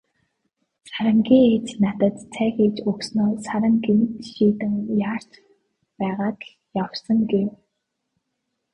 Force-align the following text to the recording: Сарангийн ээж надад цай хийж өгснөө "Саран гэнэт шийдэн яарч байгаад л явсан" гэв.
Сарангийн 0.89 1.45
ээж 1.55 1.67
надад 1.83 2.15
цай 2.33 2.49
хийж 2.55 2.75
өгснөө 2.91 3.31
"Саран 3.45 3.75
гэнэт 3.85 4.13
шийдэн 4.31 4.73
яарч 5.09 5.31
байгаад 5.99 6.37
л 6.45 6.51
явсан" 6.85 7.19
гэв. 7.31 7.49